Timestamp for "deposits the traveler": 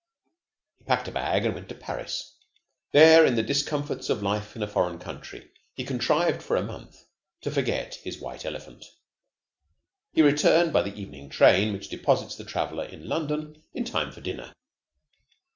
11.89-12.85